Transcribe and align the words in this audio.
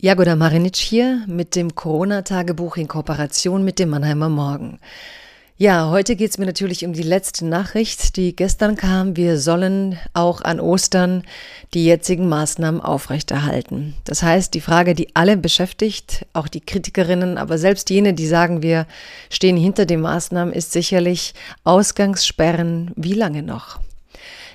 Jagoda 0.00 0.34
Marinic 0.36 0.76
hier 0.76 1.24
mit 1.28 1.54
dem 1.54 1.74
Corona-Tagebuch 1.74 2.76
in 2.76 2.88
Kooperation 2.88 3.64
mit 3.64 3.78
dem 3.78 3.90
Mannheimer 3.90 4.28
Morgen. 4.28 4.80
Ja, 5.56 5.88
heute 5.88 6.16
geht 6.16 6.30
es 6.30 6.36
mir 6.36 6.46
natürlich 6.46 6.84
um 6.84 6.92
die 6.92 7.04
letzte 7.04 7.46
Nachricht, 7.46 8.16
die 8.16 8.34
gestern 8.34 8.74
kam. 8.74 9.16
Wir 9.16 9.38
sollen 9.38 9.96
auch 10.12 10.40
an 10.40 10.58
Ostern 10.58 11.22
die 11.74 11.86
jetzigen 11.86 12.28
Maßnahmen 12.28 12.80
aufrechterhalten. 12.80 13.94
Das 14.02 14.24
heißt, 14.24 14.52
die 14.52 14.60
Frage, 14.60 14.94
die 14.94 15.14
alle 15.14 15.36
beschäftigt, 15.36 16.26
auch 16.32 16.48
die 16.48 16.60
Kritikerinnen, 16.60 17.38
aber 17.38 17.56
selbst 17.56 17.88
jene, 17.88 18.14
die 18.14 18.26
sagen, 18.26 18.62
wir 18.62 18.86
stehen 19.30 19.56
hinter 19.56 19.86
den 19.86 20.00
Maßnahmen, 20.00 20.52
ist 20.52 20.72
sicherlich 20.72 21.34
Ausgangssperren. 21.62 22.90
Wie 22.96 23.14
lange 23.14 23.44
noch? 23.44 23.78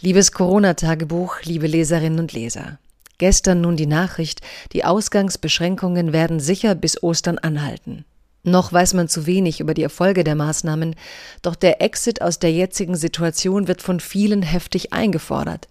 Liebes 0.00 0.30
Corona-Tagebuch, 0.30 1.42
liebe 1.42 1.66
Leserinnen 1.66 2.20
und 2.20 2.32
Leser. 2.32 2.78
Gestern 3.18 3.60
nun 3.60 3.76
die 3.76 3.86
Nachricht, 3.86 4.40
die 4.72 4.84
Ausgangsbeschränkungen 4.84 6.12
werden 6.12 6.40
sicher 6.40 6.74
bis 6.74 7.02
Ostern 7.02 7.38
anhalten. 7.38 8.04
Noch 8.42 8.72
weiß 8.72 8.92
man 8.94 9.08
zu 9.08 9.26
wenig 9.26 9.60
über 9.60 9.72
die 9.72 9.82
Erfolge 9.82 10.22
der 10.22 10.34
Maßnahmen, 10.34 10.96
doch 11.40 11.54
der 11.54 11.80
Exit 11.80 12.20
aus 12.20 12.38
der 12.38 12.52
jetzigen 12.52 12.94
Situation 12.94 13.68
wird 13.68 13.80
von 13.80 14.00
vielen 14.00 14.42
heftig 14.42 14.92
eingefordert. 14.92 15.68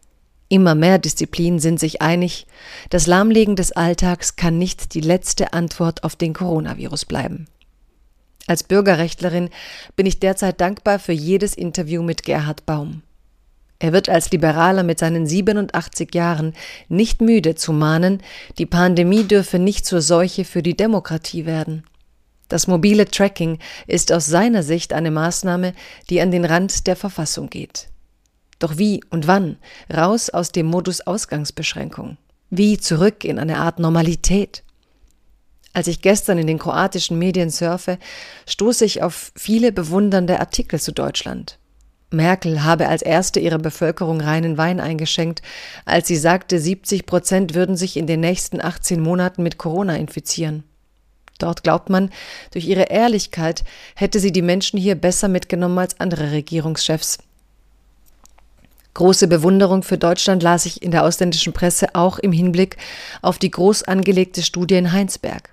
Immer 0.50 0.76
mehr 0.76 0.98
Disziplinen 1.00 1.59
sind 1.59 1.80
sich 1.80 2.02
einig, 2.02 2.48
das 2.90 3.08
Lahmlegen 3.08 3.56
des 3.56 3.72
Alltags 3.72 4.36
kann 4.36 4.58
nicht 4.58 4.94
die 4.94 5.02
letzte 5.02 5.53
Antwort 5.53 6.03
auf 6.03 6.16
den 6.16 6.34
Coronavirus 6.34 7.06
bleiben. 7.06 7.48
Als 8.48 8.64
Bürgerrechtlerin 8.64 9.50
bin 9.96 10.06
ich 10.06 10.20
derzeit 10.20 10.59
dankbar 10.59 11.00
für 11.00 11.14
jedes 11.14 11.53
Interview 11.53 12.03
mit 12.03 12.23
Gerhard 12.23 12.66
Baum. 12.66 13.03
Er 13.84 13.92
wird 13.92 14.08
als 14.08 14.31
Liberaler 14.31 14.84
mit 14.84 15.00
seinen 15.00 15.28
87 15.28 16.16
Jahren 16.16 16.53
nicht 16.88 17.20
müde 17.20 17.56
zu 17.56 17.73
mahnen, 17.73 18.23
die 18.58 18.66
Pandemie 18.66 19.25
dürfe 19.25 19.59
nicht 19.59 19.86
zur 19.86 20.02
Seuche 20.02 20.45
für 20.45 20.64
die 20.64 20.78
Demokratie 20.78 21.45
werden. 21.45 21.84
Das 22.48 22.67
mobile 22.67 23.03
Tracking 23.03 23.59
ist 23.86 24.14
aus 24.14 24.25
seiner 24.25 24.64
Sicht 24.64 24.94
eine 24.94 25.12
Maßnahme, 25.12 25.73
die 26.09 26.22
an 26.22 26.31
den 26.31 26.45
Rand 26.45 26.88
der 26.88 26.95
Verfassung 26.95 27.50
geht. 27.50 27.90
Doch 28.58 28.78
wie 28.78 29.03
und 29.09 29.28
wann 29.28 29.58
raus 29.94 30.30
aus 30.30 30.53
dem 30.53 30.68
Modus 30.68 31.02
Ausgangsbeschränkung? 31.02 32.16
Wie 32.50 32.78
zurück 32.78 33.25
in 33.25 33.38
eine 33.38 33.58
Art 33.58 33.80
Normalität? 33.80 34.64
Als 35.73 35.88
ich 35.88 36.02
gestern 36.02 36.38
in 36.38 36.47
den 36.47 36.58
kroatischen 36.58 37.20
Medien 37.20 37.50
surfe, 37.50 37.97
stoße 38.47 38.86
ich 38.86 39.03
auf 39.03 39.34
viele 39.36 39.73
bewundernde 39.73 40.40
Artikel 40.40 40.80
zu 40.80 40.94
Deutschland. 40.94 41.59
Merkel 42.14 42.64
habe 42.64 42.88
als 42.88 43.02
erste 43.02 43.39
ihrer 43.39 43.58
Bevölkerung 43.58 44.22
reinen 44.22 44.58
Wein 44.58 44.80
eingeschenkt, 44.80 45.42
als 45.86 46.08
sie 46.08 46.16
sagte, 46.16 46.59
70 46.59 47.06
Prozent 47.06 47.53
würden 47.56 47.75
sich 47.75 47.97
in 47.97 48.08
den 48.08 48.19
nächsten 48.19 48.61
18 48.61 49.02
Monaten 49.02 49.44
mit 49.44 49.58
Corona 49.58 49.95
infizieren. 49.95 50.64
Dort 51.39 51.64
glaubt 51.64 51.89
man, 51.89 52.09
durch 52.52 52.66
ihre 52.66 52.84
Ehrlichkeit 52.84 53.64
hätte 53.95 54.19
sie 54.19 54.31
die 54.31 54.41
Menschen 54.41 54.80
hier 54.80 54.95
besser 54.95 55.28
mitgenommen 55.28 55.80
als 55.80 56.00
andere 56.00 56.31
Regierungschefs. 56.31 57.17
Große 58.94 59.28
Bewunderung 59.28 59.81
für 59.81 59.97
Deutschland 59.97 60.44
las 60.44 60.68
ich 60.68 60.84
in 60.84 60.91
der 60.91 61.03
ausländischen 61.03 61.52
Presse 61.52 61.96
auch 61.96 62.19
im 62.19 62.31
Hinblick 62.31 62.78
auf 63.23 63.40
die 63.40 63.50
groß 63.50 63.84
angelegte 63.84 64.44
Studie 64.44 64.75
in 64.75 64.91
Heinsberg. 64.91 65.50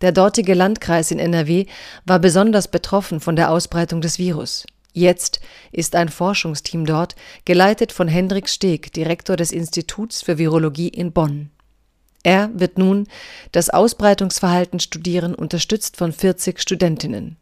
Der 0.00 0.12
dortige 0.12 0.54
Landkreis 0.54 1.10
in 1.10 1.18
NRW 1.18 1.66
war 2.06 2.20
besonders 2.20 2.68
betroffen 2.68 3.20
von 3.20 3.36
der 3.36 3.50
Ausbreitung 3.50 4.00
des 4.00 4.18
Virus. 4.18 4.64
Jetzt 4.96 5.40
ist 5.72 5.96
ein 5.96 6.08
Forschungsteam 6.08 6.86
dort, 6.86 7.16
geleitet 7.44 7.90
von 7.90 8.06
Hendrik 8.06 8.48
Steg, 8.48 8.92
Direktor 8.92 9.36
des 9.36 9.50
Instituts 9.50 10.22
für 10.22 10.38
Virologie 10.38 10.88
in 10.88 11.10
Bonn. 11.12 11.50
Er 12.22 12.48
wird 12.54 12.78
nun 12.78 13.08
das 13.50 13.70
Ausbreitungsverhalten 13.70 14.78
studieren, 14.78 15.34
unterstützt 15.34 15.96
von 15.96 16.12
40 16.12 16.60
Studentinnen. 16.60 17.36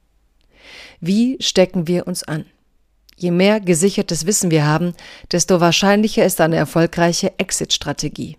Wie 0.98 1.36
stecken 1.40 1.86
wir 1.86 2.06
uns 2.06 2.24
an? 2.24 2.46
Je 3.16 3.30
mehr 3.30 3.60
gesichertes 3.60 4.24
Wissen 4.24 4.50
wir 4.50 4.64
haben, 4.64 4.94
desto 5.30 5.60
wahrscheinlicher 5.60 6.24
ist 6.24 6.40
eine 6.40 6.56
erfolgreiche 6.56 7.38
Exit-Strategie. 7.38 8.38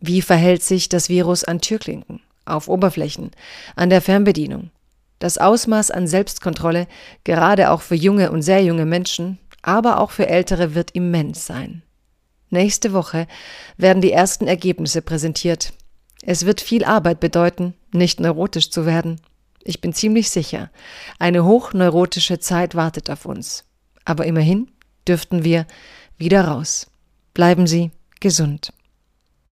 Wie 0.00 0.22
verhält 0.22 0.64
sich 0.64 0.88
das 0.88 1.08
Virus 1.08 1.44
an 1.44 1.60
Türklinken, 1.60 2.20
auf 2.44 2.68
Oberflächen, 2.68 3.30
an 3.76 3.90
der 3.90 4.02
Fernbedienung? 4.02 4.70
Das 5.18 5.38
Ausmaß 5.38 5.90
an 5.90 6.06
Selbstkontrolle, 6.06 6.86
gerade 7.24 7.70
auch 7.70 7.80
für 7.80 7.94
junge 7.94 8.30
und 8.30 8.42
sehr 8.42 8.62
junge 8.62 8.86
Menschen, 8.86 9.38
aber 9.62 10.00
auch 10.00 10.10
für 10.10 10.28
Ältere, 10.28 10.74
wird 10.74 10.92
immens 10.92 11.46
sein. 11.46 11.82
Nächste 12.50 12.92
Woche 12.92 13.26
werden 13.76 14.00
die 14.00 14.12
ersten 14.12 14.46
Ergebnisse 14.46 15.02
präsentiert. 15.02 15.72
Es 16.22 16.46
wird 16.46 16.60
viel 16.60 16.84
Arbeit 16.84 17.20
bedeuten, 17.20 17.74
nicht 17.92 18.20
neurotisch 18.20 18.70
zu 18.70 18.86
werden. 18.86 19.20
Ich 19.62 19.80
bin 19.80 19.92
ziemlich 19.92 20.30
sicher, 20.30 20.70
eine 21.18 21.44
hochneurotische 21.44 22.38
Zeit 22.38 22.74
wartet 22.74 23.10
auf 23.10 23.26
uns. 23.26 23.64
Aber 24.04 24.24
immerhin 24.24 24.70
dürften 25.06 25.44
wir 25.44 25.66
wieder 26.16 26.46
raus. 26.46 26.86
Bleiben 27.34 27.66
Sie 27.66 27.90
gesund. 28.20 28.72